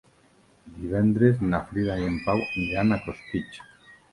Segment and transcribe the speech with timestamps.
[0.77, 3.63] Divendres na Frida i en Pau aniran a Costitx.